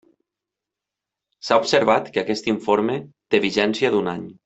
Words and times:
S'ha 1.49 1.59
observat 1.65 2.11
que 2.17 2.25
aquest 2.25 2.51
informe 2.57 2.97
té 3.33 3.45
vigència 3.49 3.97
d'un 3.99 4.15
any. 4.19 4.27